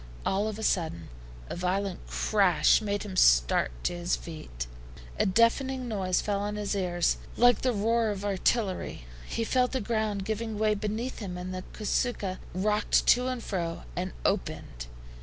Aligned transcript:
All 0.25 0.47
of 0.47 0.57
a 0.57 0.63
sudden 0.63 1.09
a 1.47 1.55
violent 1.55 2.07
crash 2.07 2.81
made 2.81 3.03
him 3.03 3.15
start 3.15 3.69
to 3.83 3.93
his 3.93 4.15
feet. 4.15 4.65
A 5.19 5.27
deafening 5.27 5.87
noise 5.87 6.21
fell 6.21 6.39
on 6.39 6.55
his 6.55 6.73
ear 6.73 6.99
like 7.37 7.61
the 7.61 7.71
roar 7.71 8.09
of 8.09 8.25
artillery. 8.25 9.05
He 9.27 9.43
felt 9.43 9.73
the 9.73 9.79
ground 9.79 10.25
giving 10.25 10.57
way 10.57 10.73
beneath 10.73 11.19
him, 11.19 11.37
and 11.37 11.53
the 11.53 11.63
CASUCHA 11.73 12.39
rocked 12.55 13.05
to 13.09 13.27
and 13.27 13.43
fro, 13.43 13.83
and 13.95 14.11
opened. 14.25 14.87